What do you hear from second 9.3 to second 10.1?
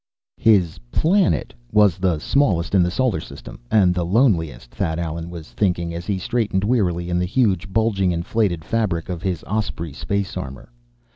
Osprey